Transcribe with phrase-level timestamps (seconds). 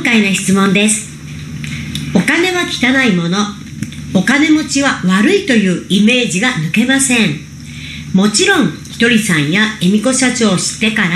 [0.00, 1.10] 今回の質問です。
[2.14, 3.36] お金は汚いもの。
[4.14, 7.36] お金持ちは悪いというイメージが抜けません。
[8.14, 11.08] もちろんひとりさんや恵美子社長を知ってから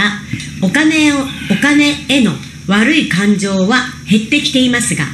[0.62, 2.32] お金をお金への
[2.68, 5.07] 悪い感情は減ってきていますが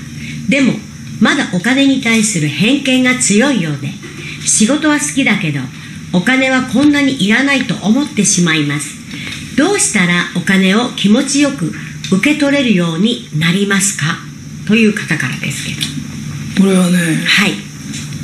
[0.48, 0.72] でも
[1.20, 3.90] まだお金に対する偏見が強いようで
[4.44, 5.60] 仕事は好きだけど
[6.12, 8.98] お金はこんなにいらないと思ってしまいます。
[9.56, 11.72] どうしたらお金を気持ちよく
[12.10, 14.18] 受け取れるようになりますか？
[14.66, 15.80] という方からですけど。
[16.60, 17.52] これはねはい。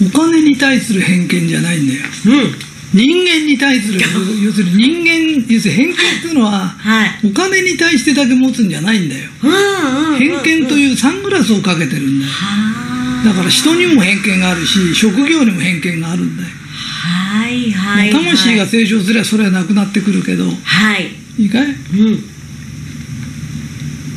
[0.06, 2.00] お金に対する偏見じゃないんだよ。
[2.26, 2.54] うん。
[2.94, 4.00] 人間に対する
[4.44, 7.18] 要するに人間要するに偏見っていうのははい。
[7.24, 9.28] お金に対してだけ持つんじゃないんだよ。
[9.42, 12.32] うんうんうん偏見とういうサングラスをかけてるんだよ。
[12.32, 16.48] はだから人にも偏見があるし職業にも偏見があるんだよ。
[16.72, 18.24] はいはいはい。
[18.24, 20.46] 魂が成長すればそれはなくなってくるけど。
[20.64, 21.10] はい。
[21.38, 21.66] いいかい？
[21.66, 21.70] う
[22.10, 22.24] ん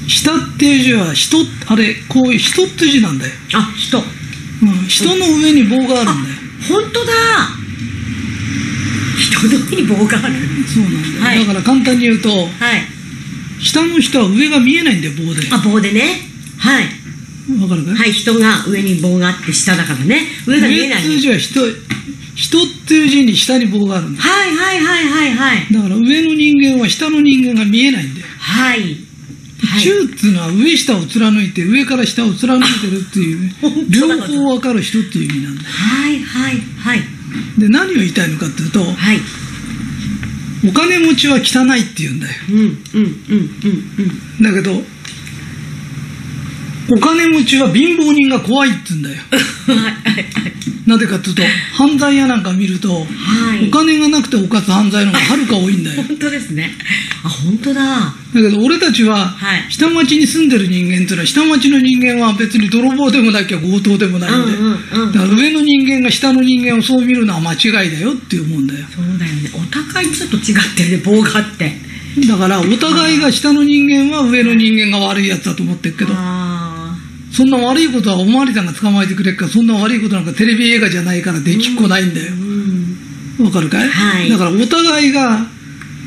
[0.10, 1.38] 下っていう字は人
[1.68, 4.00] あれこういう人って字なんだよ、あ人。
[4.00, 6.36] うん、人の上に棒があるんだよ。
[6.68, 7.14] 本当だ。
[9.18, 10.34] 人の上に棒がある。
[10.68, 11.40] そうなんだよ、はい。
[11.40, 12.50] だから簡単に言うとはい。
[13.62, 15.48] 下の人は上が見えないんだよ棒で。
[15.52, 16.22] あ棒でね。
[16.58, 16.86] はい。
[17.62, 20.28] わかるかい、はい人が上に棒があって下だからね。
[20.48, 21.04] 上が見えない。
[21.04, 21.60] 上っていう字は人
[22.36, 24.28] 人っていう字に下に棒があるんだよ。
[24.28, 25.68] はいはいはいはいはい。
[25.72, 29.09] だから上の人間は下の人間が見えないんだよ、はいはい
[29.82, 33.52] 中っていうのは上下を貫いて上から下を貫いてるっていう
[33.90, 34.26] 両だ。
[34.26, 35.62] 方わかる人っていう意味なんだ。
[35.64, 37.04] よはいはいはい。
[37.58, 39.20] で何を言いたいのかっていうとはい。
[40.66, 42.34] お金持ちは汚いって言うんだよ。
[42.50, 43.50] うんうんうん
[44.40, 44.44] うん。
[44.44, 44.86] だけど
[46.92, 49.16] お金持ちは貧乏人が怖いって言うんだよ。
[49.68, 50.24] うんはいはいはい
[50.90, 51.44] なぜかっていうと
[51.76, 53.06] 犯罪屋なんか見ると、は
[53.62, 53.68] い。
[53.70, 56.02] お金がなくて犯す犯罪の方がはるか多いんだよ。
[56.02, 56.72] 本当ですね。
[57.24, 57.82] あ本当だ。
[57.84, 59.72] だけど俺たちははい。
[59.72, 64.52] 下町に住んでる人間っていうのは下町の人間は別に泥棒でもなきゃ強盗でもないんで、
[65.14, 68.88] だから上の人間が下の人間をそう見るのは間違いだよって思うんだよ。
[68.90, 69.52] そうだよね。
[69.54, 71.72] お互いちょっと違ってるね棒があって。
[72.28, 76.14] だからお互いが下の人間は上の人間が悪いやつだと思ってるけど。
[76.16, 76.79] あ
[77.32, 82.34] そんな悪いことはおまわりさんが捕まえてくれるからそんな悪いことなんかテレビ映画じゃないからできっこないんだよ。
[83.44, 84.30] わかるかい、はい。
[84.30, 85.46] だからお互いが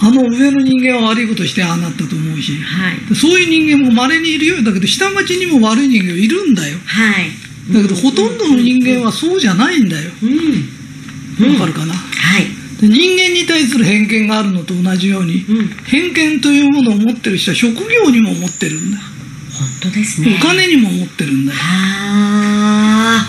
[0.01, 3.15] あの上の人間は悪いことしてああなったと思うしはい。
[3.15, 4.57] そういう人間も稀にいるよ。
[4.57, 6.77] うだけど下町にも悪い人間いるんだよ。
[6.85, 7.31] はい。
[7.73, 10.11] だけどほとんどの人間はそうじゃないんだよ。
[10.23, 11.53] うん。
[11.55, 12.45] わかるかな、はい。
[12.81, 15.69] で人間に対する偏見があるのと同じように、うん。
[15.87, 18.97] 偏見というものを持ってる人は職業にも持ってるんだ。
[18.97, 19.03] よ
[19.59, 20.39] 本当ですね。
[20.41, 21.59] お金にも持ってるんだよ。
[21.59, 23.27] はあ。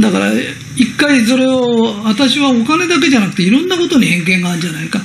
[0.00, 0.32] だから
[0.76, 5.00] 一回それを私はお金だけじゃなくていろんなことに偏見があるんじゃないか。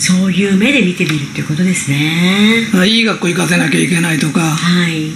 [0.00, 2.66] そういう目で見てみるっていうことですね。
[2.74, 4.40] あいい学校行かせなきゃいけないとか。
[4.40, 5.12] はい。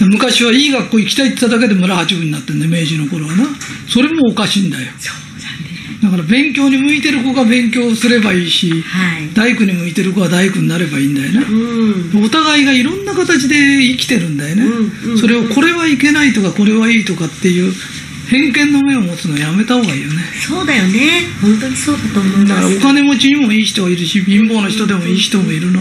[0.00, 3.44] 昔はいい学校行きたいって言っただけで村八分になってんだよ明治の頃はな。
[3.88, 4.86] それもおかしいんだよ。
[5.00, 5.27] そう
[6.02, 9.34] だから勉強に向いてる子が勉強すればいいしはい。
[9.34, 11.40] 大工に向いてる子は大工になればいいんだよね。
[11.40, 12.24] うん。
[12.24, 17.72] お互いがいろんな形で生きてるんだよね、うんうんそれをこれはいけないとかこれはいいとかっていう
[18.28, 20.16] 偏見の目を持つのやめた方がいいよね。
[20.46, 21.22] そうだよね。
[21.40, 22.78] 本当にそうだと思いだからます。
[22.78, 25.80] お金持ちにもいい人がいるし貧乏な人でもいい人もいるの。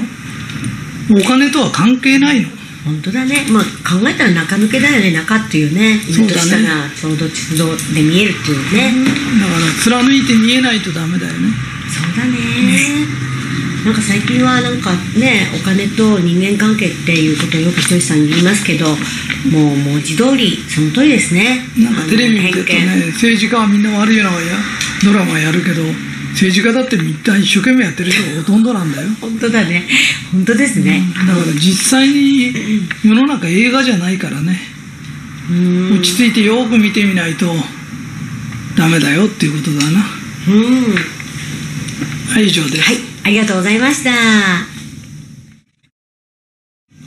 [1.11, 2.49] お金とは関係ないの
[2.87, 3.45] 本当だね。
[3.51, 5.11] まあ考えたら中抜けだよね。
[5.11, 5.99] 中っていうね。
[5.99, 6.31] そうだね。
[6.31, 8.93] 上と下がちょうど地図で見えるっていうね、
[9.39, 11.49] だから貫いて見えないとダメだよね。
[11.91, 13.27] そうだね。
[13.85, 18.95] なんか最近はなんかねお金と人間関係っていうことをよくひとりさんに言いますけども
[19.73, 21.63] う文字通りその通りですね。
[21.77, 24.57] なんかテレビ見てるとね政治家はみんな悪いのがや
[25.03, 25.83] ドラマやるけど
[26.31, 29.07] 政治家だってみんな一生懸命やってる人がほとんどなんだよ。
[29.07, 29.87] 見本当だね。
[30.31, 32.53] 本当ですね、だから実際に
[33.03, 34.59] 世の中映画じゃないからね。
[35.49, 35.93] うん。
[35.99, 37.53] 落ち着いてよく見てみないと
[38.77, 40.05] ダメだよっていうことだな。
[40.49, 40.95] うん。
[42.33, 44.11] はい以上です、はい、ありがとうございました。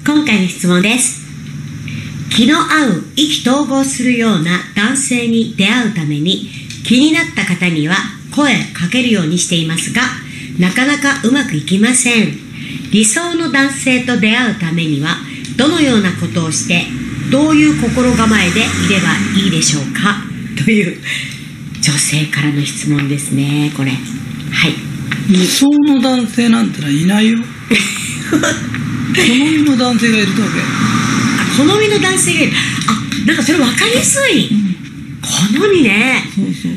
[0.05, 1.21] 今回の質問です。
[2.31, 6.49] 気の合う意気投合するような男性に出会うために
[6.85, 7.97] 気になった方には
[8.31, 10.03] 声かけるようにしていますが、
[10.59, 12.39] なかなかうまくいきません。
[12.93, 15.17] 理想の男性と出会うためには
[15.57, 16.85] どのようなことをして
[17.31, 20.25] どういう心構えでいればいいでしょうか？
[20.65, 21.01] という
[21.81, 23.91] 女性からの質問ですね、これ。
[23.91, 24.75] はい。
[25.31, 27.39] 理想の男性なんてのはいないよ。
[27.39, 27.45] 好
[29.23, 30.49] みの男性がいるだあ
[31.57, 32.53] 好みの男性がいる。
[32.89, 34.51] あなんかそれ分かりやすい、
[35.23, 36.25] 好みね。
[36.35, 36.73] けそうそう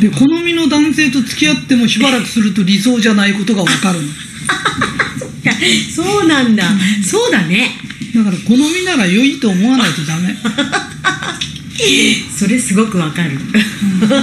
[0.00, 4.08] で好みの男性と付き合ってもしばらくすると理想じゃないことが分かるの。
[5.94, 6.64] そうなんだ、
[7.04, 7.70] そうだね。
[8.14, 10.36] だから好みなら良いと思わないとダメ。
[12.36, 13.38] それすごくわかる。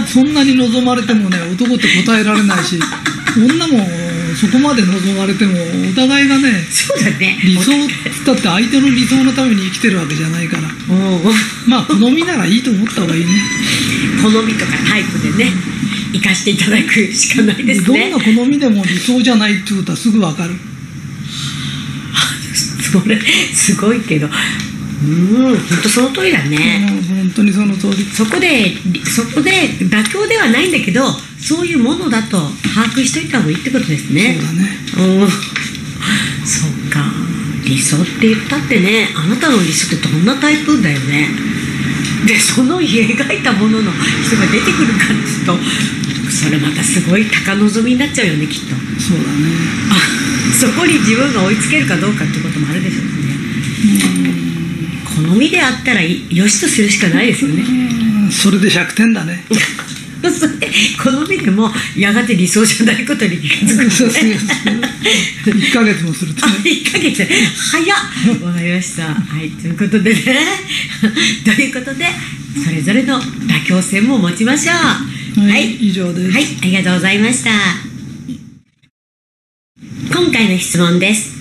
[0.08, 2.80] そんなに望まれてもね男って答えられないし
[3.38, 3.88] 女も
[4.36, 5.54] そこまで望まれても
[5.90, 7.40] お互いがねそうだね。
[7.44, 7.88] 理想っ
[8.26, 10.64] つって相手の理想のために生きてるわけじゃないから。
[11.68, 13.32] まあ好みならいいと思った方がいいね。
[14.22, 15.52] 好みとかタイプでね
[16.14, 20.54] 生かしていただくしかないですどんねな好みでも理想じゃないってことはすぐ分かる。
[22.92, 23.20] それ
[23.54, 24.28] すごいけど。
[24.28, 28.06] うん本当その通りだね、本当にその通り。
[28.06, 29.52] そこでそこで
[29.82, 31.04] 妥協ではないんだけど
[31.44, 32.38] そういうものだと
[32.74, 34.38] 把握しといた方がいいってことですね。
[34.40, 34.70] そうだね。
[35.20, 35.30] うん。
[36.48, 37.12] そっか。
[37.66, 41.30] 理想って言ったってねあなたの理想ってどんなタイプだよね。
[42.28, 45.58] でその描いたものの人が出てくるかっていうと
[46.32, 48.68] それまたすごい高望みになっちゃうよねきっと。
[49.00, 49.30] そうだね。
[49.92, 49.96] あ
[50.54, 53.12] そこに自分が追いつけるかどうかってこともあるでしょうね
[55.32, 57.64] 好みであったらよしとするしかないですよね。
[57.64, 57.66] う
[58.28, 58.32] ん。
[58.32, 59.44] それで100点だね
[60.32, 60.68] それで
[61.02, 64.54] 好みでもやがて理想じゃないことに気が付く そうそうんですね。
[65.46, 66.04] 1ヶ月。
[66.04, 67.28] もするとあね1ヶ月。
[67.56, 69.14] 早っわかりました。
[69.14, 69.50] はい。
[69.52, 70.14] ということで。
[70.14, 70.22] ね
[71.44, 72.06] ということで
[72.64, 74.74] それぞれの妥協線も持ちましょ
[75.42, 75.48] う。
[75.48, 75.76] はい。
[75.76, 76.32] 以上です。
[76.32, 76.46] はい。
[76.62, 77.52] ありがとうございました。
[80.12, 81.32] 今回の質問です。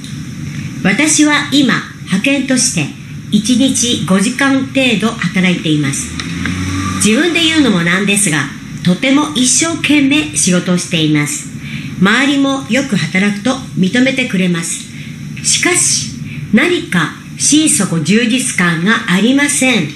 [0.83, 1.75] 私は今
[2.05, 2.87] 派遣として
[3.31, 6.09] 1日5時間程度働いています。
[7.05, 11.49] 自分で言うのもなんですがとても一生懸命仕事をしています。
[12.01, 14.91] 周りもよく働くと認めてくれます。
[15.45, 16.13] しかし
[16.53, 19.89] 何か心底充実感がありません。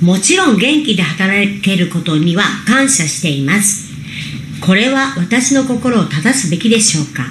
[0.00, 3.90] もちろん元気で働けることには感謝しています。
[4.60, 7.24] これは私の心を正すべきでしょうか？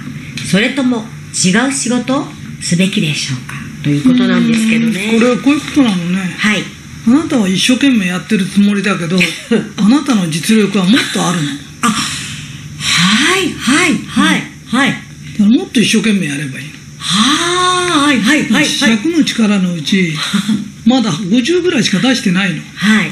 [0.50, 2.24] それとも違う仕事を
[2.60, 3.54] すべきでしょうか？
[3.82, 5.18] ということなんですけどね。
[5.18, 6.16] これはこういうことなのね。
[6.38, 6.60] はい
[7.06, 9.18] あなたは一生懸命やってるつもりだけど
[9.78, 11.48] あなたの実力はもっとあるの。
[11.48, 14.92] だあはいはいはいはい。
[14.92, 14.98] か
[15.40, 16.66] らもっと一生懸命やればいい。
[16.66, 18.64] のはいはいはいはい。
[18.66, 20.14] 100の力のうち
[20.84, 22.62] まだ50ぐらいしか出してないの。
[22.74, 23.10] はい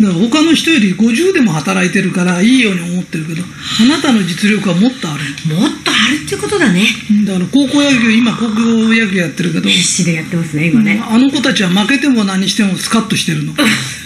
[0.00, 5.24] だから他の人より50でも働いてるからいいように思ってるけどあなたの実力はもっとある。
[5.54, 6.86] もっとあるってことだね。
[7.24, 8.54] だから高校野球今高校
[8.92, 11.02] 野球やってるけど必死でやってますね今ね。
[11.02, 13.54] あの子たちは負けても何してもスカッとしてるの。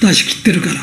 [0.00, 0.74] 出し切ってるから。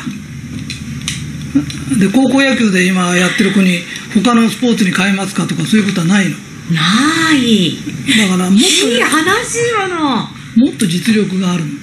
[1.96, 3.80] で高校野球で今やってる子に
[4.14, 6.36] 他のスポーツに変えますかとかそういうことはないの。
[6.70, 7.78] ない。
[8.18, 10.28] だからもっいい話よの。
[10.54, 11.70] ともっと実力があるの。
[11.70, 11.78] 出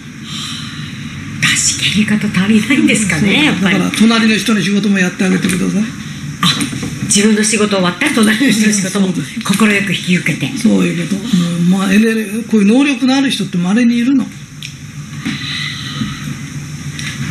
[1.47, 3.79] し切り方足りないんですかねやっぱり。
[3.79, 5.81] だから隣の人の仕事もやってあげてください。
[5.81, 5.85] あ
[7.05, 9.13] 自分の仕事終わったら隣の人の仕事も
[9.43, 10.57] 快く引き受けて。
[10.57, 11.21] そういうこと。
[11.21, 11.87] もう、まあ、
[12.49, 14.23] こういう能力のある人って稀にいるの？
[14.23, 14.29] わ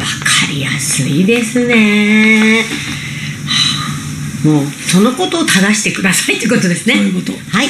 [0.06, 2.64] かりやすいですね。
[3.46, 3.64] は
[4.44, 4.48] あ。
[4.48, 6.94] もうそのことを正してくださいということですね。
[6.96, 7.32] そういうこと。
[7.32, 7.66] はい、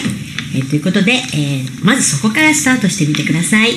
[0.57, 3.73] えーということで、えーまずそこからスタートしてみてください。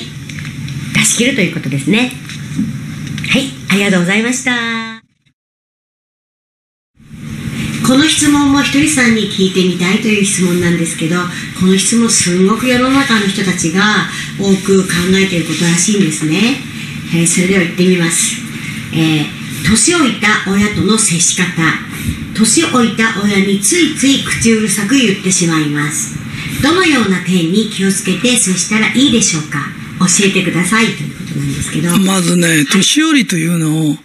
[0.94, 1.98] 出し切るということですね。
[1.98, 2.27] はい
[3.70, 4.52] ありがとうございました。
[7.86, 11.16] この質問もひとりさんに聞いてみたいという質問なんですけど
[11.58, 13.80] この質問すごく世の中の人たちが
[14.38, 16.56] 多く考えていることらしいんですね、
[17.16, 18.42] えーそれでは言ってみます、
[18.94, 21.44] えー年老いた親との接し方。
[22.34, 26.16] 年老いた親についつい口うるさく言ってしまいます。
[26.62, 29.58] どのような点に気をつけて接したらいいでしょうか？
[29.98, 31.98] 教えてくださいということなんですけど。
[31.98, 33.96] まずね年寄りというのを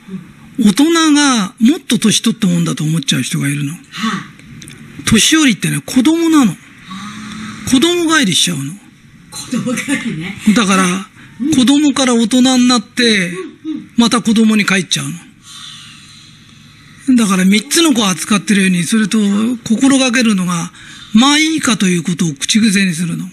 [0.60, 3.74] 大人がもっと年取ったもんだと思っちゃう人がいるの。
[3.74, 3.80] は
[5.06, 6.56] 年寄りってね子供なの。
[7.70, 8.74] 子供帰りしちゃうの。
[8.74, 8.76] あ、
[9.32, 10.36] 子供がね。
[10.56, 11.08] だから、
[11.56, 13.32] 子供から大人になって、
[13.98, 15.14] また子供に帰っちゃうの。
[17.18, 19.18] だから三つの子を扱ってるように、それと
[19.68, 20.72] 心がけるのが、
[21.14, 23.26] まあいいかということを口癖にするの。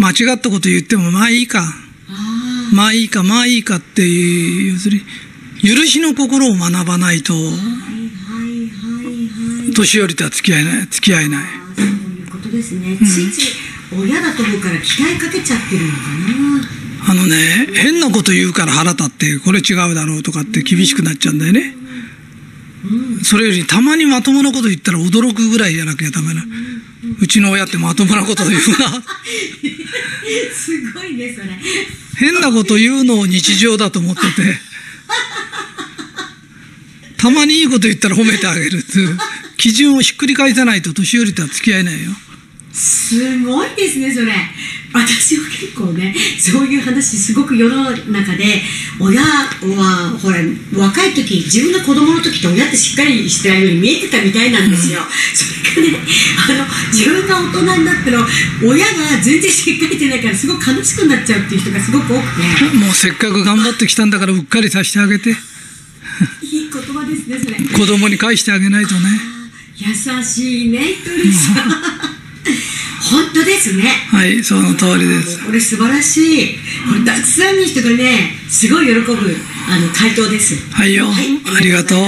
[0.00, 1.60] 間違ったこと言っても、まあいいか。
[1.60, 5.04] あまあいいか、まあいいかっていう、要するに、
[5.62, 7.34] 許しの心を学ばないと、
[9.74, 11.44] 年寄りとは付き合えない、付き合えない。
[11.44, 15.98] あそういうことですね、ついつい親だと思うから期待かけちゃってるのか
[17.06, 21.74] なあのね、変なこと言うから腹立って、これ違うだろうとかって厳しくなっちゃうんだよね。
[23.22, 26.42] それよりたまにまともなこと言ったら驚くぐらいやなきゃダメな。
[27.20, 28.60] うちの親ってまともなこと言うな。
[30.54, 31.46] すごいねそれ
[32.18, 34.26] 変なこと言うのを日常だと思ってて。
[37.16, 39.18] たまにいいこと言ったら褒めてあげるっていう
[39.58, 42.12] 基準をひっくり返さないと年寄りとは付き合えないよ。
[42.72, 44.32] すごいですねそれ
[44.94, 48.62] 私は結構ねそういう話すごく世の中で
[48.98, 50.38] 親はほら
[50.74, 55.00] 若い時自分が子供の時って親ってしっかりしてるように見えてたみたいなんですよ、
[55.34, 55.44] そ
[55.78, 56.04] れがね
[56.48, 58.26] あの自分が大人になったら
[58.64, 62.76] 親が全然しっかりしてないからすごく悲しくなっちゃうっていう人がすごく多くて。
[62.76, 65.30] もうせっかく頑張ってきたんだからうっかりさせてあげて。
[65.30, 67.56] いい言葉ですねそれ。
[67.56, 69.00] 子供に返してあげないとね。
[69.76, 71.56] 優しいねひとりさん
[73.10, 73.82] 本当ですね。
[74.08, 75.44] はいその通りです。
[75.44, 76.54] これ素晴らしい。
[76.88, 80.54] これたくさんの人がねすごい喜ぶあの回答です。
[80.72, 81.06] はいよ。
[81.08, 81.98] ありがとう。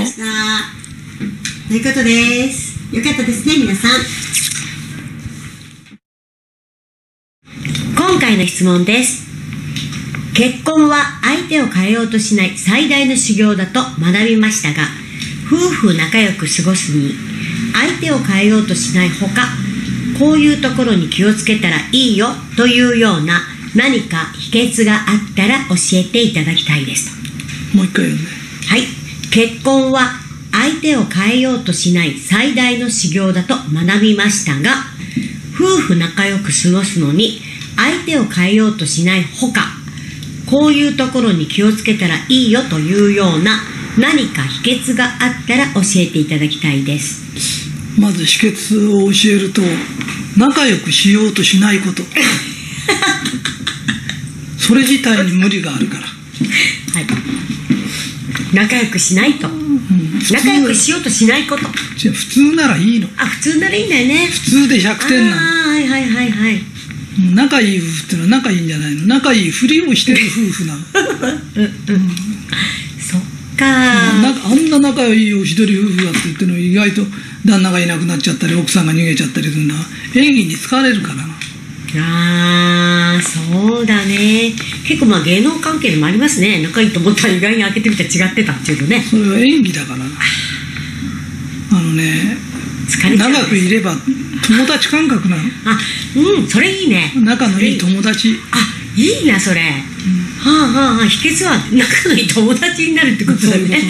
[1.69, 3.91] ということですよかったですね皆さん。
[7.97, 9.33] 今回の質問です。
[10.35, 14.89] 結婚は相手を変えようとしない最大の修行だと学びましたが
[15.47, 17.13] 夫婦仲良く過ごすに
[17.75, 19.62] 相手を変えようとしないほか
[20.23, 23.41] こういうところに気をつけたらいいよというような
[23.75, 27.11] 何か秘訣があったら教えていただきたいです
[27.73, 28.83] ともう一回読んではい。
[29.33, 30.13] 結婚は
[30.53, 34.85] 相手を変えようとしない最大の修行だと学びましたが、
[35.55, 37.41] 夫婦仲良く過ごすのに
[37.77, 39.63] 相手を変えようとしないほか、
[40.49, 43.59] こういうところに気をつけたらいいよというような
[43.99, 47.72] 何か秘訣があったら教えていただきたいです。
[47.99, 49.63] まず秘訣を教えると
[50.37, 52.03] 仲良くしようとしないこと
[54.59, 57.07] それ自体に無理があるから、はい。
[58.55, 59.49] 仲良くしないと。
[59.49, 61.65] うん、仲良くしようとしないこと。
[61.97, 64.29] じゃあ普通ならいいのあ、普通ならいいんだよね。
[64.31, 66.63] 普通で100点なのはいはいはいはい。
[67.19, 69.07] うん仲いい夫婦ってのは仲いいんじゃないの？
[69.07, 71.03] 仲いいふりをしてる夫婦なのそっ
[73.63, 74.23] か。
[74.23, 77.03] なんかあんな仲いいおしどり夫婦だって言ってるの意外と
[77.47, 79.81] 旦那がいなくなっちゃったり奥さんが逃げちゃったりするのは
[80.17, 81.33] 演技に疲れるからな。
[81.95, 84.55] あーそうだね。
[84.87, 86.63] 結構まあ芸能関係でもありますね。
[86.63, 89.03] 仲いいと思ったら意外に開けてみたら違ってたっていうのね。
[89.03, 90.05] それは演技だからな。
[91.75, 92.37] あのね
[93.17, 93.95] 長くいれば
[94.47, 95.43] 友達感覚なの。
[95.67, 95.79] あ
[96.17, 97.13] うんそれいいね。
[97.17, 98.37] 仲のいい友達。
[98.53, 98.57] あ
[98.97, 99.73] いいなそれ、はあ
[100.43, 103.81] はあはあ秘訣は仲のいい友達になるってことだね。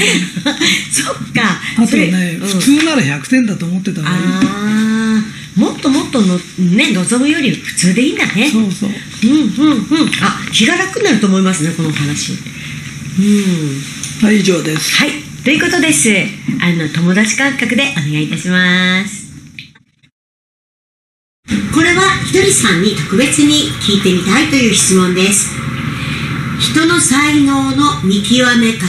[0.93, 1.61] そっか。
[1.79, 2.49] あとそれね、うん。
[2.49, 5.61] 普通なら100点だと思ってた方がいいあー。
[5.61, 8.51] もっともっとのね望むより普通でいいんだね。
[8.51, 8.91] そうそう。
[9.25, 10.11] うんうんうん。
[10.21, 12.33] あ気が楽になると思いますねこのお話。
[13.19, 14.27] うん。
[14.27, 14.97] はい以上です。
[14.97, 15.11] はい、
[15.45, 16.11] ということです。
[16.61, 19.33] あの、友達感覚でお願いいたします。
[21.75, 25.72] これはひとりさんに特別に聞いてみたいという質問です。
[26.63, 28.87] 人の才能の見極め方、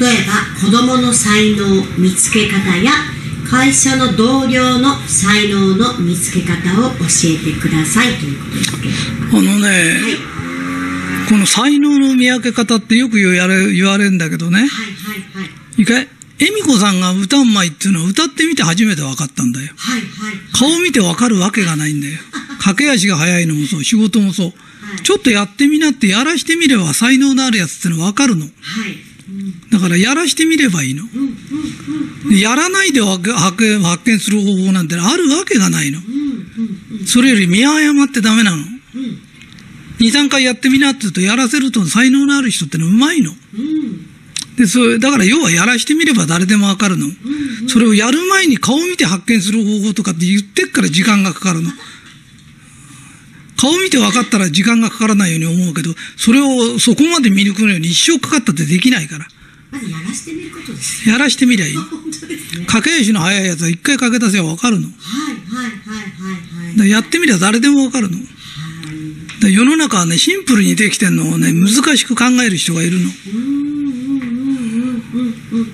[0.00, 2.92] 例えば子供の才能見つけ方や
[3.48, 8.88] 会社の同僚の才能の見つけ方を教えてくださいということですけ
[9.30, 9.38] ど。
[9.38, 9.74] あのね、は
[11.26, 15.50] い、この才能の見分け方ってよく言われ言われるんだけどねはい、はい、はい。
[15.76, 16.08] いいかい
[16.38, 20.36] 恵美子さんが歌うまいっていうのは歌ってみて初めて分かったんだよはい、はい。
[20.52, 22.14] 顔見て分かるわけがないんだよ
[22.60, 24.52] 駆け足が速いのもそう仕事もそう、
[24.94, 25.02] はい。
[25.02, 28.44] ちょっとやってみなってやらしてみれば才能のあるやつってのは分かるの？
[28.44, 28.52] はい。
[29.28, 31.02] うんだからやらしてみればいいの。
[31.02, 31.28] うんうん
[32.26, 33.22] うんやらないで発
[33.58, 36.00] 見発見する方法なんてあるわけがないの。
[37.06, 38.56] それより見誤ってダメなの。
[38.56, 38.64] うん。
[39.98, 43.30] 2、3回やってみなって言うとやらせると才能のある人ってのはうまいの。
[43.30, 44.56] うん。
[44.56, 47.06] でそれだから要はやらしてみれば誰でもわかるの、
[47.68, 51.70] それをやる前に顔見て発見する方法とかって言ってっから時間がかかるの
[53.64, 59.26] 顔見て分かったら時間がかからないように思うけどそれをそこまで見抜くのに一生かかったってできないから
[59.70, 61.08] まずやらしてみることです。
[61.08, 61.88] やらしてみりゃいい 本
[62.20, 62.64] 当ですね。
[62.66, 64.92] 駆け足の速いやつは一回かけ出せば分かるのは
[65.32, 66.30] いはいはいは
[66.62, 66.78] いはい。
[66.78, 68.28] らやってみりゃ誰でも分かるのだか
[69.42, 75.68] ら世の中はねシンプルにできてんのをね難しく考える人がいるのうんうんうんうんうんうん。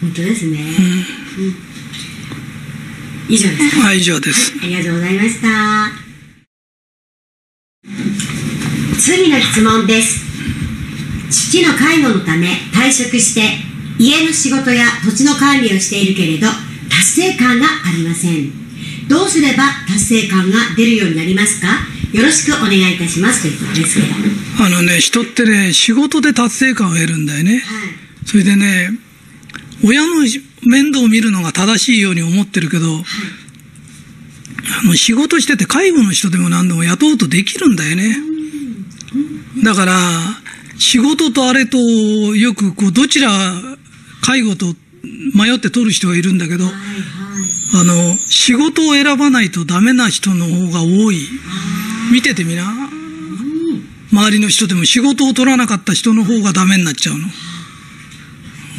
[0.00, 0.58] 本当ですね。
[1.38, 1.54] うん。
[3.28, 3.82] 以上ですか。
[3.82, 6.01] はい以上ですありがとうございました。
[9.02, 10.20] 次の質問です。
[11.28, 13.42] 父の介護のため退職して
[13.98, 16.46] 家の仕事や土地の管理をしているけれど
[16.88, 19.08] 達成感がありません。
[19.08, 21.66] どうすれば達成感が出るようになりますか？
[22.12, 24.12] よろしくお願いいたしますということですけど。
[24.62, 28.28] はあのね人ってね仕事で達成感を得るんだよねい。
[28.28, 28.90] それでね、
[29.84, 30.10] 親の
[30.64, 32.86] 面倒を見るのが正しいように思ってるけど、
[34.84, 38.16] あの仕事してて介護の人でも何でも雇うとできるんだよね。
[39.64, 39.98] だから、
[40.78, 43.30] 仕事とあれとよくこうどちら
[44.22, 44.66] 介護と
[45.34, 46.82] 迷って取る人がいるんだけど、はいはい
[47.74, 51.26] あの、仕事を選ばないとダメな人の方が多い。
[52.12, 52.64] 見ててみな。
[54.12, 57.26] 周りの人でも仕事を取らなかった人の方がダメになっちゃうの。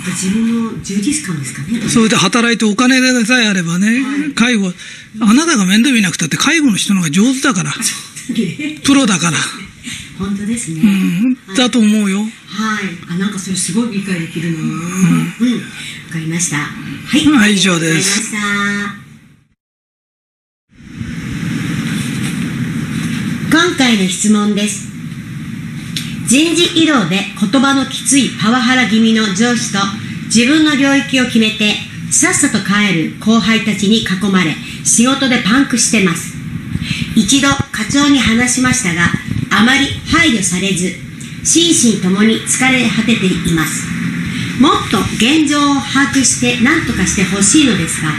[0.05, 4.03] 自分の充実感ですかねそれで働いてお金さえあればね、
[4.35, 4.71] 介護、
[5.21, 7.71] あなたが面倒見なくたって介護の人の方が上手だから。
[8.83, 9.37] プロだから。
[10.17, 12.19] 本当ですね、うん、だと思うよ。
[12.19, 12.27] はい。
[13.09, 14.57] あなんかそれすごい理解できるな。
[14.59, 14.75] うん、わ
[16.11, 16.57] かりました。
[16.57, 16.67] は
[17.17, 18.33] い、はい以上です。
[23.51, 24.91] 今回の質問です。
[26.27, 29.79] 人事異動で言葉のきついパワハラ気味の上司と
[30.25, 31.75] 自分の領域を決めて
[32.11, 36.33] さっさと帰る後輩たちに囲まれ仕事でパンクしてます。
[37.15, 39.01] 一度課長に話しましたが
[39.55, 40.93] あまり配慮されず
[41.43, 43.87] 心身ともに疲れ果てています。
[44.59, 48.11] もっと現状を把握して何とかしてほしいのですが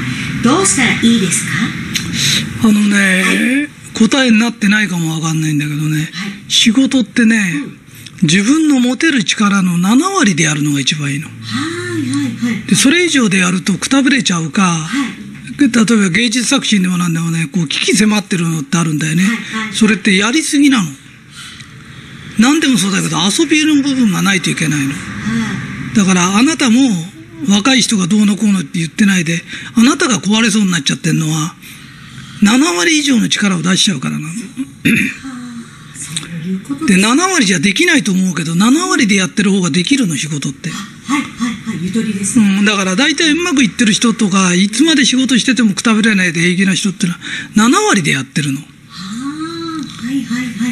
[0.43, 1.45] どうしたらいいです
[2.61, 2.69] か？
[2.69, 6.09] あのね、答えになってないかもわかんないんだけどね、はい。
[6.49, 7.39] 仕事ってね、
[8.23, 11.29] 自分の持てる力の7割でやるのが一番いいの。
[11.29, 11.37] はい
[12.11, 12.69] はいはい。
[12.69, 15.61] で、それ以上でやるとくたぶれちゃうか、はい。
[15.61, 19.23] 例えば芸術作品でもなんでもね、こう、危機迫ってるのってあるんだよね。
[19.23, 19.37] はい
[19.67, 19.75] はい。
[19.75, 20.89] それってやりすぎなの。
[22.39, 24.93] 何でもそうだけど、遊びの部分がないといけないの。
[24.93, 24.99] は
[25.95, 26.79] だから、あなたも、
[27.49, 29.43] 若い人がどうのこうのって言ってないで、
[29.77, 31.55] あなたが壊れそうになっちゃってるのは、
[32.43, 34.35] 7割以上の力を出しちゃうからなの。
[34.83, 34.99] で、で
[36.95, 40.71] す7割じゃできないと思うけど、7割でやってる方ができるの、仕事って。
[40.71, 41.31] はいはい
[41.67, 47.19] はいゆとりですうね、ん、だから大体うまくいってる人とか、いつまで仕事しててもくたびれないで平気な人ってのは、
[47.57, 48.61] 7割でやってるの。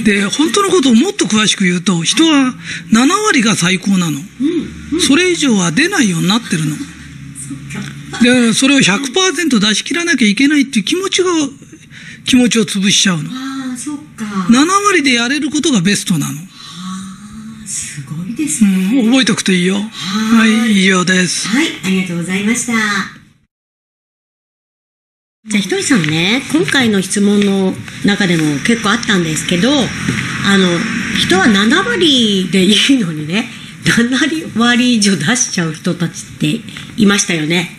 [0.05, 2.55] で、本当のことをもっと詳しく言うと、人は
[2.93, 4.19] 7割が最高なの。
[4.19, 6.77] うんそれ以上は出ないようになってるの。
[8.23, 11.31] で、それを100%出し切らなきゃいけないっていう気持ちが、
[12.25, 13.31] 気持ちを潰しちゃうの。
[13.33, 16.35] ああそっか7割でやれることがベストなの。
[17.67, 19.77] すごいですうね、ん、覚えておくといいよ。
[19.77, 21.49] はい、以上です。
[21.49, 23.22] はい、ありがとうございました。
[25.45, 27.73] じゃあ、ひとりさんね、今回の質問の
[28.07, 30.69] 中でも結構あったんですけど、あの、
[31.19, 33.49] 人は7割でいいのにね、
[33.83, 36.61] 7割以上出しちゃう人たちって
[36.97, 37.77] いましたよね。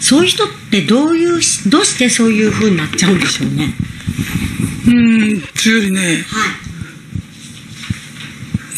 [0.00, 3.74] そういう人ってどういうし、どうしてそういう風になっちゃうんでしょうね。
[4.86, 6.46] うん、つよりね、は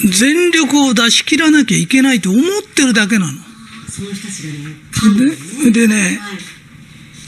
[0.05, 0.09] い。
[0.11, 3.39] 全力を出し切らなきゃいけないと思ってるだけなの。
[3.89, 6.58] その人たちがね、でね、はい。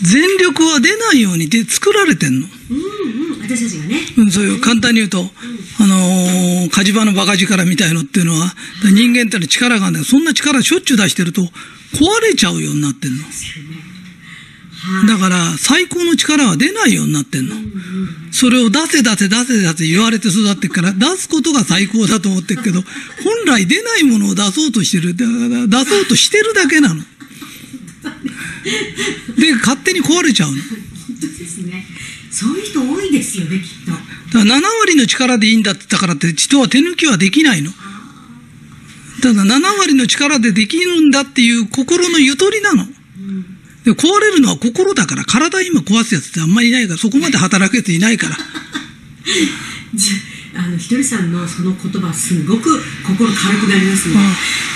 [0.02, 2.46] 全力は出ないようにで作られてんの。
[2.70, 4.00] うんうん、私たちがね。
[4.16, 5.30] うんそういう簡単に言うと、
[5.78, 11.48] あのー火事場のバカ力みたいのっていうのは、人間ってのは力があるんだけど、そんな力しょっちゅう出してると、壊
[12.22, 13.24] れちゃうようになってんの。
[13.24, 13.30] は
[15.04, 15.08] い。
[15.08, 17.56] だから、最高の力は出ないようになってんの。
[18.30, 25.14] それを出せ出せ出せ出せ言われて育ってっから、出すことが最高だと思ってるけど、本来出ないものを出そうとしてる。
[25.16, 27.02] だから出そうとしてるだけなの。
[29.36, 30.62] で、勝手に壊れちゃうの。
[30.62, 31.86] 本当ですね。
[32.30, 33.90] そういう人多いですよね、きっと。
[33.90, 37.72] だから7割の力でいいんだって言ったからって人は手抜きはできないの。
[39.22, 42.86] ただ7割の力でできるんだっていう心のゆとりなの。
[43.84, 48.36] で壊れるのは心だから、体今壊すやつってあんまりいないから、そこまで働くやついないから。
[50.52, 54.14] じあのひとりさんのその言葉すごく心軽くなりますね。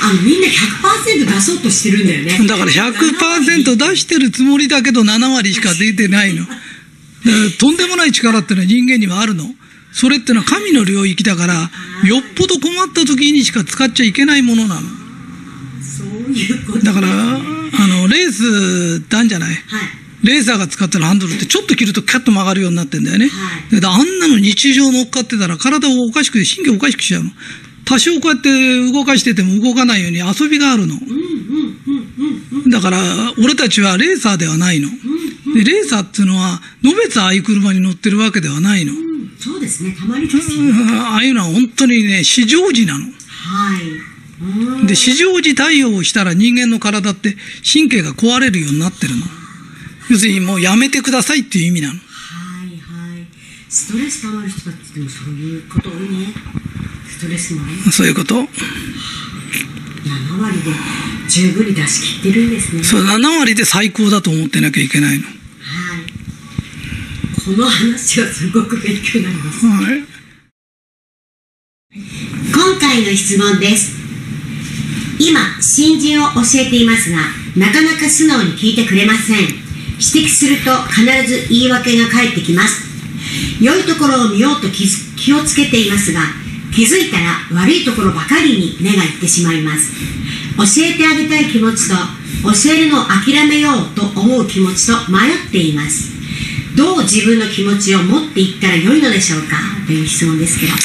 [0.02, 2.46] あのみんな100%出そうとしてるんだよね。
[2.46, 6.46] だから100%出してるつもりだけど7割しか出てないの。
[7.58, 9.54] とんでもない力ってのは人間にはあるの。
[9.92, 11.70] それってのは神の領域だから、
[12.04, 14.80] よっぽど困った時にしか使っちゃいけないものなの。
[14.80, 16.80] そういうこと。
[16.80, 20.03] だから、あの、レースってあるんじゃないはい。
[20.24, 23.28] レーサーが使ってるハンドルってちょっと切るとキャッと曲がるようになってんだよね。
[23.84, 27.30] あんなの日常乗っかってたら体をおかしく、神経おかしくしちゃうの。
[27.84, 30.98] 多少こうやって動かしてても動かないように遊びがあるの。
[32.68, 32.98] だから、
[33.38, 34.88] 俺たちはレーサーではないの。
[35.54, 38.92] で、レーサーっていうのは、のべつああいう車に乗ってるわけではないの。
[38.92, 39.36] うん。
[39.38, 40.60] そうですね、たまにですよ。
[40.60, 43.04] うんああいうのは本当にね、市常時なの。
[43.04, 43.10] は
[43.78, 43.82] い。
[44.40, 47.36] うんで、市常時対応をしたら人間の体って
[47.70, 49.43] 神経が壊れるようになってるの。
[50.10, 51.94] 要するにもうやめてくださいっていう意味なの。
[51.94, 51.98] は
[52.64, 53.26] いはい。
[53.68, 56.34] ストレス溜まる人たちでもそういうこと多いね。
[57.08, 58.46] ストレスもね、そういうこと？7
[60.40, 60.70] 割で
[61.28, 62.82] 十分に出し切ってるんですね。
[62.84, 65.24] そう、7割で最高だと思ってなきゃいけないの。
[65.24, 65.34] はい。
[67.44, 69.66] この話はすごく勉強になります。
[69.66, 70.04] はい。
[71.94, 73.92] 今回の質問です。
[75.18, 77.18] 今、新人を教えていますが、
[77.56, 79.63] なかなか素直に聞いてくれません
[79.98, 82.84] 指摘すると必ず言い訳が返ってきます。
[83.60, 86.20] 良いところを見ようと気をつけていますが
[86.74, 89.92] 気づいたら悪いところばかりに目がいってしまいます。
[90.56, 91.94] 教えてあげたい気持ちと
[92.42, 96.12] 教えるのを諦めようと思う気持ちと迷っています。
[96.76, 99.56] どう自分の気持ちを持っていったら良いのでしょうか？
[99.86, 100.72] という質問ですけど。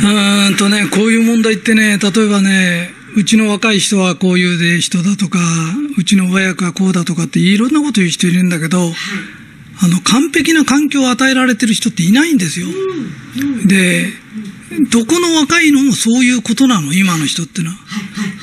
[0.00, 5.40] うーんとね、こういう問題ってね、例えばね、うちの若い人はこういうで人だとか、
[5.98, 8.92] うちの親役はこうだとかっていろんなこと言う人いるんだけど、
[9.82, 12.68] あの、完璧な環境を与えられてる人っていないんですよ。
[13.66, 14.12] で、
[14.92, 17.76] どこの若いのもそういうことなの、今の人ってのは。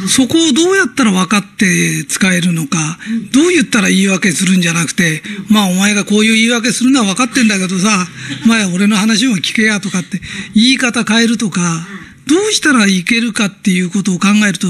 [0.10, 3.00] そこをどうやったら分かって使えるのか、
[3.32, 8.08] どう言ったら言い訳するんじゃなくて、まあお前がこういう言い訳するのは分かってんだけどさ、
[8.46, 10.20] 前俺の話も聞けやとかって
[10.54, 11.88] 言い方変えるとか、
[12.28, 14.68] どうしたらいけるかっていうことを考えると、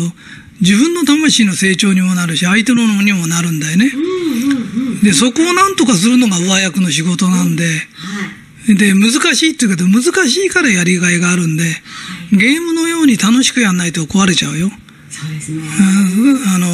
[0.62, 3.92] 自分の魂の成長にもなるし、相手のにもなるんだよね。
[5.04, 7.66] で、そこをなんとかするのが上役の仕事なんで、
[8.68, 11.64] で、難しいって言うけど、難しいからやりがいがあるんで、
[12.32, 14.72] ゲームのように楽しくやんないと壊れちゃうよ。
[15.10, 15.62] そうですね
[16.48, 16.68] あの、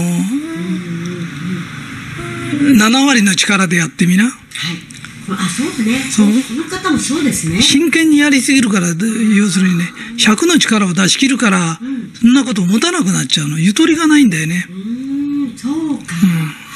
[2.76, 4.26] 7割の力でやってみな。
[4.26, 4.91] はい
[5.34, 9.86] あそうだねその方もそうですね真剣にやりすぎるから、で要するにね、
[10.18, 11.80] 100の力を出し切るから、
[12.20, 13.60] そんなこと持たなくなっちゃうの。
[13.60, 14.66] ゆとりがないんだよね。
[14.70, 16.26] うーんそうか、う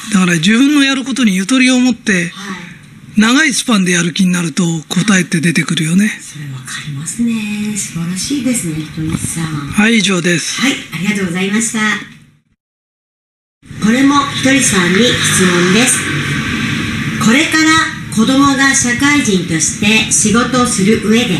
[0.10, 0.12] ん。
[0.14, 2.66] だから自分のやることにゆとりを持って、はい
[3.18, 6.10] 長いスパンでやる気になると答えって出てくるよね。
[6.20, 7.32] それわかりますね
[7.78, 10.60] 素晴らしいですねひとみさんはい、以上です。
[10.60, 11.80] はい、ありがとうございました。
[13.86, 15.98] これもひとりさんに質問です。
[17.24, 21.36] これから子供が社会人として仕事をする上で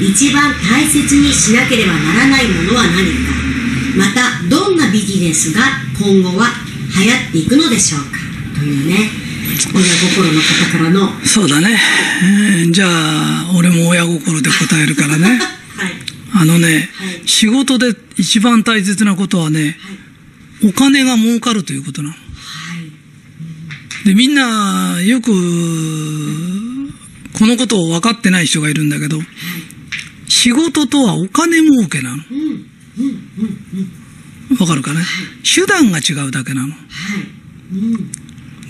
[0.00, 3.40] 一番大切にしなければならないものは何か
[3.96, 5.62] またどんなビジネスが
[5.98, 6.48] 今後は
[6.94, 8.18] 流行っていくのでしょうか
[8.58, 11.78] というね親心の方からのはそうだね。
[12.22, 15.36] えーじゃあ、俺も親心で答えるからね。
[15.36, 15.40] い
[16.32, 19.76] あのね、はい仕事で一番大切なことはね、
[20.62, 22.14] お金が儲かるということなの。
[24.04, 25.30] で、みんな、よく、
[27.32, 29.20] このことを分かってない人がいるんだけど、
[30.28, 32.22] 仕事とはお金儲けなの。
[34.58, 35.00] わかるかね？
[35.42, 36.68] 手段が違うだけなの。
[36.68, 36.74] だ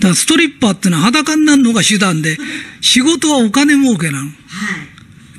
[0.01, 2.37] からストリッパーってのは裸になるのが手段で、
[2.81, 4.31] 仕事はお金儲けなの。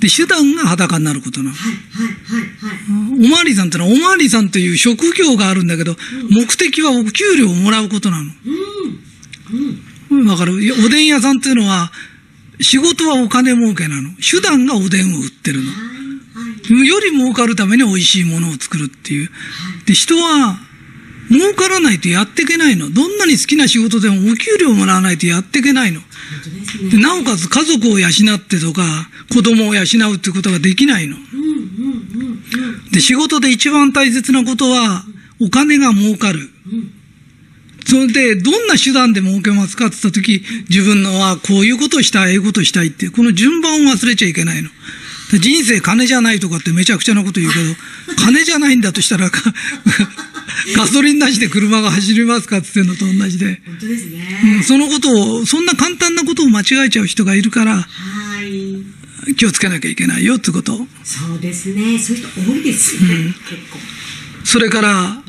[0.00, 1.56] で、手段が裸になることなの。
[3.24, 5.96] おまわりさんってのは、おまわりさんという職業があるんだけど、
[6.30, 8.30] 目的はお給料をもらうことなの。
[10.26, 11.92] わかるおでん屋さんっていうのは、
[12.60, 14.10] 仕事はお金儲けなの。
[14.16, 16.84] 手段がおでんを売ってるの。
[16.84, 19.30] より儲かるために美味しいものを作るっていう。
[19.86, 20.58] で、人は、
[21.30, 22.90] 儲からないとやっていけないの。
[22.90, 26.00] どんなに好きな仕事でもお給料もらわないとやっていけないの。
[26.90, 28.82] でなおかつ家族を養ってとか、
[29.32, 29.84] 子供を養う
[30.16, 31.16] っていうことができないの。
[32.90, 35.04] で、仕事で一番大切なことは、
[35.40, 36.51] お金が儲かる。
[37.86, 44.70] それで、どんな手段で儲けますかって言ったとき、自分のはこういうことをしたい、ああいうことをしたいって、この順番を忘れちゃいけないの。
[45.32, 47.74] で人生金じゃないとかってめちゃくちゃなこと言うけど、
[48.22, 49.42] 金じゃないんだとしたら、か
[50.76, 59.02] ガソリンなしで車が走りますかって言ってんのと同じで、本当ですねうん、そのことを、そんな簡単なことを間違えちゃう人がいるから、はい
[59.36, 60.86] 気をつけなきゃいけないよってこと。
[61.04, 63.78] そうですねそういう人多いですね、結構
[64.44, 65.22] それから、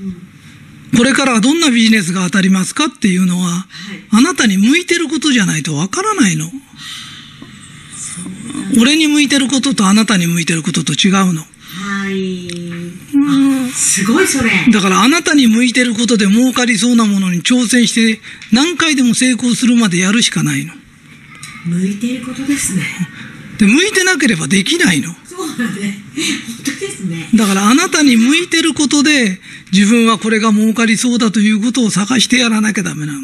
[0.95, 3.65] これからはどんなビジネスが当たりますかっていうのは、
[4.11, 6.51] あなたに向いてることじゃないとわからないの。
[8.79, 11.41] 俺に向いてることとあなたに向いてることと違うの。
[11.41, 12.47] はい
[13.15, 20.73] あすごいそれだからあなたに向いてることで儲かりそうなものに挑戦して何回でも成功するまでやるしかないの。
[21.65, 22.83] 向いていることですね
[23.57, 25.13] で、向いてなければできないの。
[25.25, 26.23] そうだね本
[26.63, 29.39] 当ですねだからあなたに向いてることで
[29.71, 33.19] 自分はこれが儲かりそうだということを探してやらなきゃダメなの。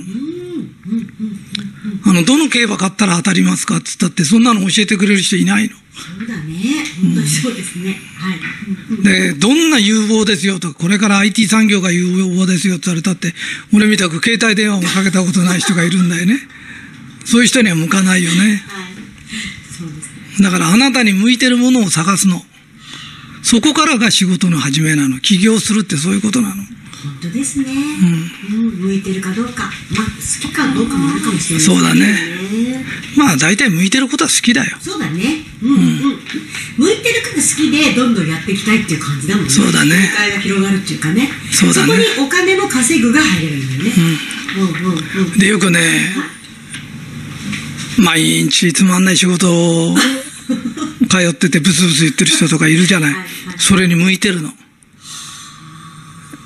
[2.05, 5.75] あの、どの競馬買ったら当たりますかって言ったって、そんなの教えてくれる人いないの。
[5.75, 6.53] そうだね
[7.01, 13.33] 本当にそうですね、はいで、どんな有望ですよとか、これから IT 産業が有望ですよって言われたって、
[13.73, 16.39] 俺みたく携帯電話もかけたことない人がいるんだよね。
[17.25, 18.37] そういう人には向かないよね。
[18.39, 18.89] はい
[19.77, 22.41] そうですねだからあなたに向いてるものを探すの。
[23.43, 25.19] そこからが仕事の始めなの。
[25.19, 26.61] 起業するってそういうことなの。
[26.61, 26.67] は
[27.03, 27.65] 本当ですね、
[28.51, 28.69] うん。
[28.81, 32.83] 向いてるかどうか、まあ、好きかどうかもあるかもしれないそうだね。
[33.17, 34.77] まあ大体向いてることは好きだよ。
[34.81, 35.45] そうだね。
[35.63, 35.73] うん。
[35.73, 36.19] うん、
[36.77, 39.49] 向いてるから好きでどんどんやっていきたいっていう感じだもんね。
[39.49, 39.95] そうだね。
[39.95, 41.29] 世界が広がるっていうかね。
[41.51, 41.93] そうだね。
[41.93, 43.91] こにお金も稼ぐが入れるんだよね、
[44.57, 45.39] うん、うんうんうん。
[45.39, 45.79] でよくね
[47.97, 49.95] 毎日つまんない仕事を
[51.09, 53.15] 通っててブツブツ言ってる人とかいるじゃない。
[53.57, 54.53] それに向いてるの。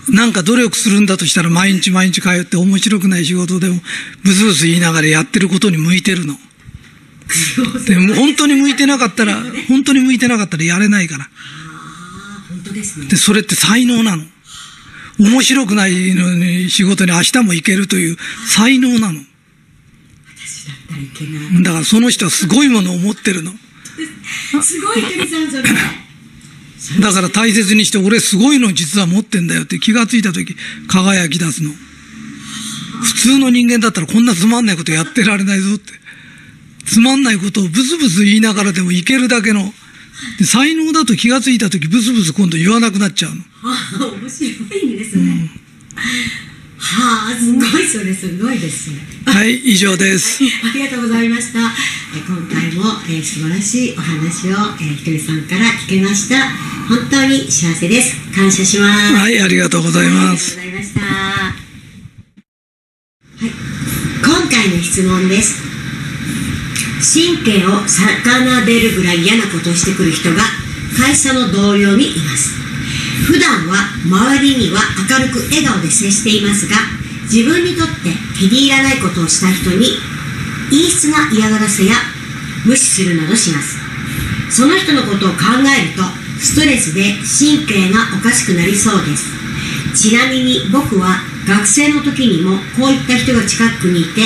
[0.10, 3.80] なんか努力するんだとしたら毎日毎日通って面白くない仕事でも
[4.24, 6.38] ブツブツ言いながらやってることに向いてるの。
[7.88, 11.30] でも本当に向いてなかったら本当に向いてなかったらやれないから。
[13.10, 14.24] でそれって才能なの。
[15.20, 19.20] 面白くないのに仕事に明日も行けるという才能なの。
[21.64, 23.54] だからその人はすごいものを持ってるの。
[24.62, 25.64] すごい鳥さんそれ
[27.00, 30.56] だから大切にして、俺すごいの実は持ってんだよって気がついた時、
[30.88, 31.72] 輝き出すの。
[33.04, 35.94] 普通の人間だったらこんなつまんないことやってられないぞって。
[36.86, 39.74] つまんないことをブツブツ言いながらでもいけるだけの。
[40.38, 43.42] で才能だと気がついた時、ブツブツ今度言わなくなっちゃうの。
[43.64, 45.50] ああ面白いんですね、
[46.78, 48.90] はあすごいそれすごいです
[49.26, 50.44] はい、以上です。
[50.44, 51.60] ありがとうございました。
[51.60, 56.36] え今回も、えー素晴らしいお話を、えーひとりさんから聞けました。
[56.90, 58.16] 本当に幸せです。
[58.36, 59.14] 感謝します。
[59.16, 60.60] はい、ありがとうございます。
[60.60, 61.02] ありがとうございました。
[61.02, 61.52] は
[63.40, 63.52] い。
[64.24, 65.64] 今回の質問です。
[67.04, 70.44] 神経を逆べるぐらい嫌なことをしてくる人が
[70.98, 72.52] 会社の同僚にいます。
[73.28, 76.76] 普段は周りには明るく笑顔で接していますが、
[77.24, 79.98] 自分にとって気に入らないことをした人に
[80.70, 81.96] 陰湿な嫌がらせや
[82.66, 83.84] 無視するなどします。
[84.54, 86.04] その人のことを考えると
[86.38, 89.34] ストレスで神経がおかしくなりそうです
[89.98, 94.22] ちなみに僕は学生の時にもこういった人が近くにいて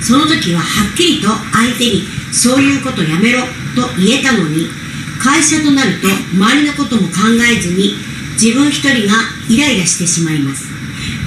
[0.00, 3.42] その時ははっきりと相手にそういうことやめろ
[3.74, 4.70] と言えたのに
[5.18, 7.94] 会社となると周りのことも考えずに
[8.38, 9.18] 自分一人が
[9.50, 10.71] イライラしてしまいます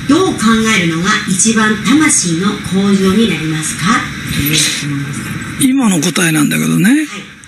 [0.07, 0.39] どう考
[0.77, 3.83] えるのが一番魂の向上になりますか？
[4.33, 7.07] という質問です今の答えなんだけどね、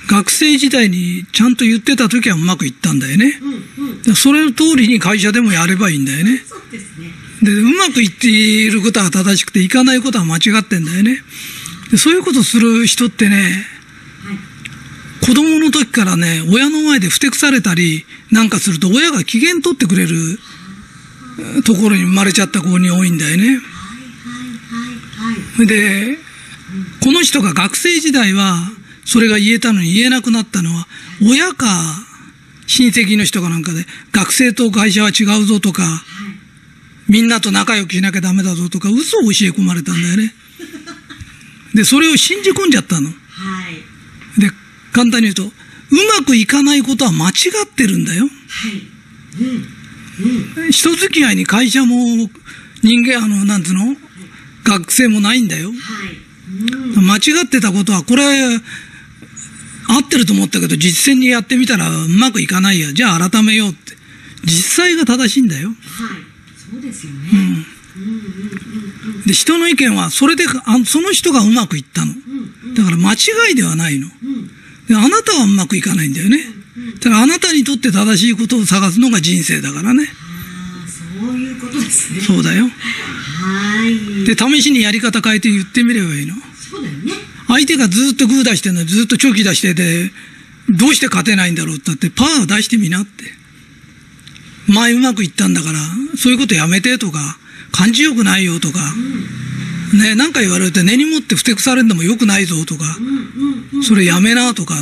[0.10, 3.40] 学生時代にちゃんと言ってた時はうまくいったんだよね。
[3.42, 6.44] うんうんでそれの通りに会社でもやればいいんだよね。
[6.48, 11.22] そうですねで、うまくいっていることは正しくて、いかないことは間違ってんだよね。
[11.92, 13.42] でそういうことする人ってね、は
[14.34, 14.38] い
[15.20, 20.38] 子供の時からね、親の前でふてくされたりなんかすると、親が機嫌取ってくれるえー
[21.64, 23.60] ところに生まれちゃった子に多いんだよね。
[25.66, 26.18] で、
[27.02, 28.58] この人が学生時代は、
[29.06, 30.88] それが言えたのに言えなくなったのは、
[31.22, 31.68] 親か、
[32.68, 36.04] 親戚の人かなんかで、学生と会社は違うぞとか、
[37.08, 40.34] みんなと仲良くしなきゃダメだぞとか、嘘を教え込まれたんだよね。
[41.74, 43.10] で、それを信じ込んじゃったの。
[43.10, 43.14] は
[43.70, 43.98] い
[44.40, 44.52] で、
[44.92, 45.50] 簡単に言うと、う
[46.20, 47.32] まくいかないことは間違
[47.66, 48.26] ってるんだよ。
[48.26, 49.77] はいうんうん
[50.72, 52.30] 人付き合いに会社も
[52.84, 53.96] 人間、あの、なんつうの？
[54.64, 55.72] 学生もないんだよ。
[56.96, 58.24] 間違ってたことは、これ、
[59.88, 62.92] 合ってると思ったけど、実践にやってみたらうまくいかないや。
[62.94, 63.96] じゃあ改めようって。
[64.44, 65.70] 実際が正しいんだよ。
[65.70, 65.78] はい
[66.72, 69.24] そうですよねうん。
[69.26, 72.12] で、人の意見は、それで、あその人がうまくいったの。
[72.12, 73.18] うんだから間違
[73.54, 74.08] いではないの。
[74.08, 74.50] うん
[74.88, 76.40] であなたはうまくいかないんだよね。
[77.00, 80.08] だからあなたにとって正しいことを探すのが人生だからね。
[81.20, 82.22] そういうことですね。
[82.22, 82.66] そうだよ。
[82.66, 84.26] はい。
[84.26, 86.36] で、試しにやり方変えて言ってみればいいの。
[86.36, 87.14] そうだよね。
[87.48, 90.12] 相手がずっとグー出してんのにずっとチョキ出してて、
[90.70, 93.24] どうして勝てないんだろうって言って、パー出してみなって。
[94.68, 95.80] 前うまくいったんだから、
[96.18, 97.40] そういうことやめてとか、
[97.72, 98.80] 感じよくないよとか、
[99.94, 103.84] ね、なんか言われて根に持ってふてくされるのもよくないぞとか、うんうんうん。
[103.84, 104.76] それやめなとか、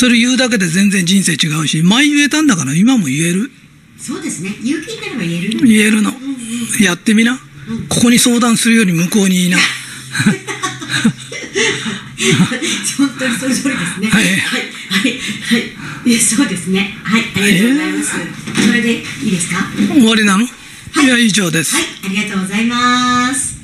[0.00, 3.50] それ言うだけで全然人生違うし、前言えたんだから今も言える？
[3.98, 6.10] そうですね勇気になれば言える言えるの。
[6.80, 7.38] やってみな。
[7.90, 9.58] ここに相談するより向こうにいいな。
[9.58, 9.66] 本
[13.18, 14.08] 当にその通りですね。
[14.08, 14.62] はいはい、はい、
[15.12, 15.18] は
[16.08, 16.18] い。
[16.18, 16.96] そうですね。
[17.04, 18.14] はい、ありがとうございます。
[18.66, 19.56] それでいいですか？
[19.56, 19.64] は
[20.00, 20.50] 終わりなの、は
[21.02, 21.78] いいや、以上です。
[21.78, 23.59] い、ありがとうございます。